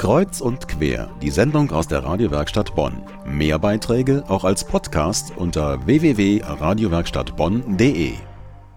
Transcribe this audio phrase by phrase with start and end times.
[0.00, 3.02] Kreuz und quer, die Sendung aus der Radiowerkstatt Bonn.
[3.26, 8.14] Mehr Beiträge auch als Podcast unter www.radiowerkstattbonn.de.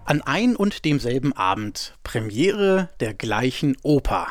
[0.04, 4.26] An ein und demselben Abend Premiere der gleichen Oper.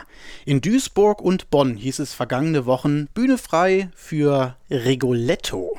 [0.46, 5.76] In Duisburg und Bonn hieß es vergangene Wochen Bühne frei für Rigoletto.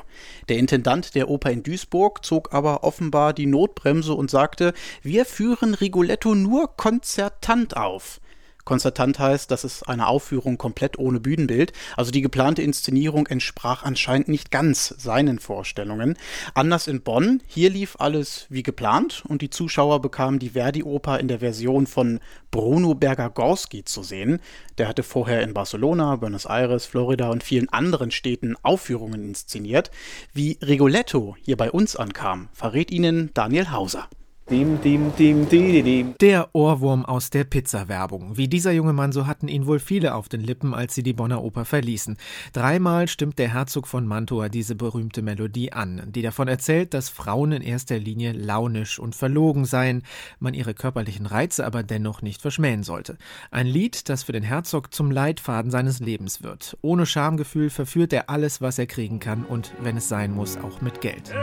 [0.49, 5.75] Der Intendant der Oper in Duisburg zog aber offenbar die Notbremse und sagte, wir führen
[5.75, 8.19] Rigoletto nur konzertant auf.
[8.65, 11.71] Konzertant heißt, das ist eine Aufführung komplett ohne Bühnenbild.
[11.95, 16.17] Also die geplante Inszenierung entsprach anscheinend nicht ganz seinen Vorstellungen.
[16.55, 21.27] Anders in Bonn, hier lief alles wie geplant und die Zuschauer bekamen die Verdi-Oper in
[21.27, 24.39] der Version von Bruno Berger-Gorski zu sehen.
[24.77, 29.91] Der hatte vorher in Barcelona, Buenos Aires, Florida und vielen anderen Städten Aufführungen inszeniert.
[30.33, 34.09] Wie Rigoletto hier bei uns ankam, verrät Ihnen Daniel Hauser.
[34.47, 38.37] Dim, dim, dim, dim, der Ohrwurm aus der Pizza-Werbung.
[38.37, 41.13] Wie dieser junge Mann, so hatten ihn wohl viele auf den Lippen, als sie die
[41.13, 42.15] Bonner Oper verließen.
[42.53, 47.53] Dreimal stimmt der Herzog von Mantua diese berühmte Melodie an, die davon erzählt, dass Frauen
[47.53, 50.03] in erster Linie launisch und verlogen seien,
[50.37, 53.17] man ihre körperlichen Reize aber dennoch nicht verschmähen sollte.
[53.49, 56.77] Ein Lied, das für den Herzog zum Leitfaden seines Lebens wird.
[56.83, 60.81] Ohne Schamgefühl verführt er alles, was er kriegen kann und, wenn es sein muss, auch
[60.81, 61.33] mit Geld.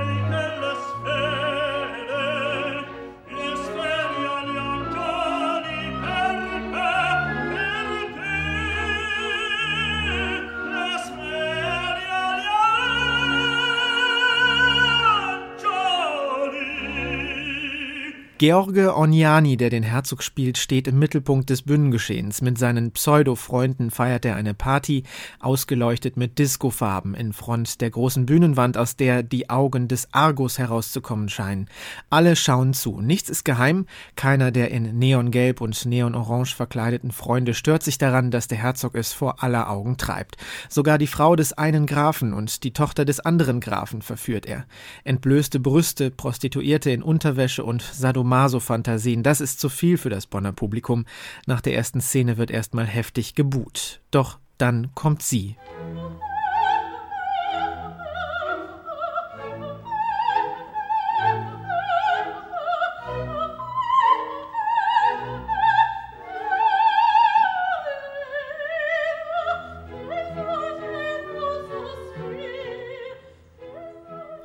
[18.42, 22.42] George Oniani, der den Herzog spielt, steht im Mittelpunkt des Bühnengeschehens.
[22.42, 25.04] Mit seinen Pseudo-Freunden feiert er eine Party,
[25.38, 31.28] ausgeleuchtet mit Discofarben in Front der großen Bühnenwand, aus der die Augen des Argus herauszukommen
[31.28, 31.68] scheinen.
[32.10, 33.00] Alle schauen zu.
[33.00, 33.86] Nichts ist geheim.
[34.16, 39.12] Keiner der in Neongelb und Neonorange verkleideten Freunde stört sich daran, dass der Herzog es
[39.12, 40.36] vor aller Augen treibt.
[40.68, 44.66] Sogar die Frau des einen Grafen und die Tochter des anderen Grafen verführt er.
[45.04, 50.52] Entblößte Brüste, Prostituierte in Unterwäsche und Sadomaso Sadomaso-Fantasien, das ist zu viel für das Bonner
[50.52, 51.04] Publikum.
[51.46, 54.00] Nach der ersten Szene wird erstmal heftig gebuht.
[54.10, 55.56] Doch dann kommt sie.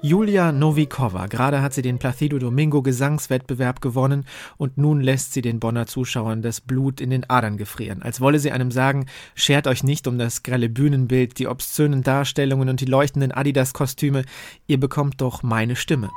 [0.07, 1.27] Julia Novikova.
[1.27, 4.25] Gerade hat sie den Placido Domingo Gesangswettbewerb gewonnen
[4.55, 8.01] und nun lässt sie den Bonner Zuschauern das Blut in den Adern gefrieren.
[8.01, 12.69] Als wolle sie einem sagen, schert euch nicht um das grelle Bühnenbild, die obszönen Darstellungen
[12.69, 14.23] und die leuchtenden Adidas-Kostüme.
[14.65, 16.09] Ihr bekommt doch meine Stimme.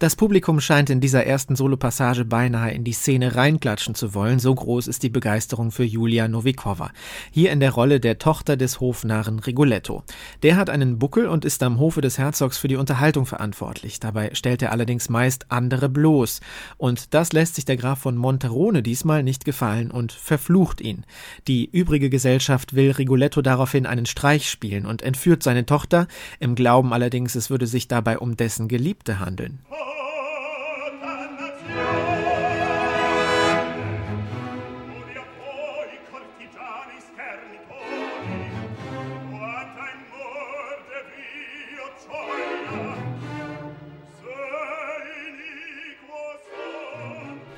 [0.00, 4.52] Das Publikum scheint in dieser ersten Solopassage beinahe in die Szene reinklatschen zu wollen, so
[4.52, 6.90] groß ist die Begeisterung für Julia Novikova.
[7.30, 10.02] Hier in der Rolle der Tochter des Hofnarren Rigoletto.
[10.42, 14.00] Der hat einen Buckel und ist am Hofe des Herzogs für die Unterhaltung verantwortlich.
[14.00, 16.40] Dabei stellt er allerdings meist andere bloß.
[16.76, 21.06] Und das lässt sich der Graf von Monterone diesmal nicht gefallen und verflucht ihn.
[21.46, 26.08] Die übrige Gesellschaft will Rigoletto daraufhin einen Streich spielen und entführt seine Tochter,
[26.40, 29.60] im Glauben allerdings, es würde sich dabei um dessen Geliebte handeln.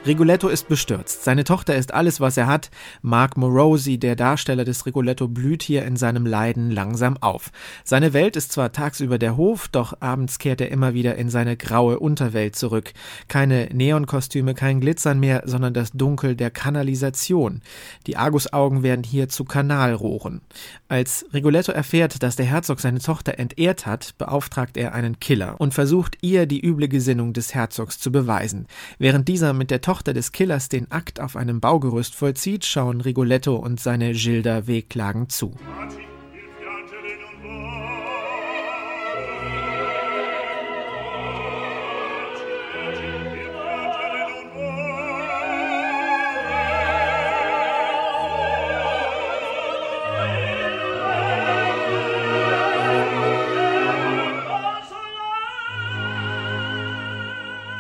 [0.07, 1.25] Rigoletto ist bestürzt.
[1.25, 2.71] Seine Tochter ist alles, was er hat.
[3.03, 7.51] Mark Morosi, der Darsteller des Rigoletto, blüht hier in seinem Leiden langsam auf.
[7.83, 11.57] Seine Welt ist zwar tagsüber der Hof, doch abends kehrt er immer wieder in seine
[11.57, 12.93] graue Unterwelt zurück.
[13.27, 17.61] Keine Neonkostüme, kein Glitzern mehr, sondern das Dunkel der Kanalisation.
[18.07, 20.41] Die Argusaugen werden hier zu Kanalrohren.
[20.89, 25.75] Als Rigoletto erfährt, dass der Herzog seine Tochter entehrt hat, beauftragt er einen Killer und
[25.75, 28.69] versucht ihr die üble Gesinnung des Herzogs zu beweisen.
[29.01, 33.01] Während dieser mit der Tochter Tochter des Killers den Akt auf einem Baugerüst vollzieht, schauen
[33.01, 35.55] Rigoletto und seine Gilda wehklagend zu.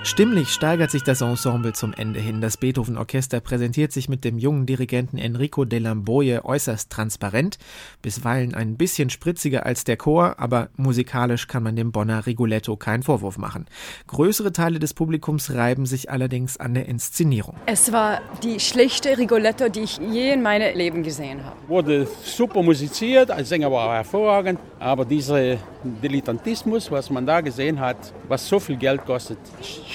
[0.06, 2.40] Stimmlich steigert sich das Ensemble zum Ende hin.
[2.40, 7.58] Das Beethoven-Orchester präsentiert sich mit dem jungen Dirigenten Enrico de Lamboye äußerst transparent,
[8.02, 13.02] bisweilen ein bisschen spritziger als der Chor, aber musikalisch kann man dem Bonner Rigoletto keinen
[13.02, 13.66] Vorwurf machen.
[14.06, 17.56] Größere Teile des Publikums reiben sich allerdings an der Inszenierung.
[17.66, 21.56] Es war die schlechte Rigoletto, die ich je in meinem Leben gesehen habe.
[21.66, 27.80] Wurde super musiziert, als Sänger war er hervorragend, aber dieser Dilettantismus, was man da gesehen
[27.80, 27.96] hat,
[28.28, 29.38] was so viel Geld kostet,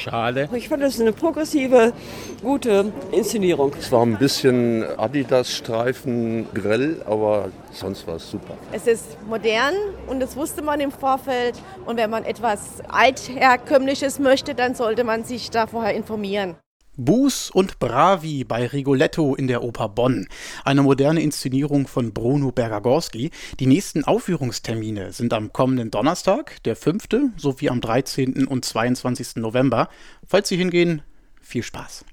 [0.01, 0.49] schade.
[0.53, 1.93] Ich fand das eine progressive,
[2.41, 3.71] gute Inszenierung.
[3.79, 8.55] Es war ein bisschen Adidas-Streifen grell, aber sonst war es super.
[8.71, 9.73] Es ist modern
[10.07, 11.61] und das wusste man im Vorfeld.
[11.85, 16.55] Und wenn man etwas altherkömmliches möchte, dann sollte man sich da vorher informieren.
[16.97, 20.27] Buß und Bravi bei Rigoletto in der Oper Bonn.
[20.65, 23.31] Eine moderne Inszenierung von Bruno Bergagorski.
[23.59, 27.07] Die nächsten Aufführungstermine sind am kommenden Donnerstag, der 5.
[27.37, 28.45] sowie am 13.
[28.45, 29.37] und 22.
[29.37, 29.87] November.
[30.27, 31.01] Falls Sie hingehen,
[31.41, 32.05] viel Spaß.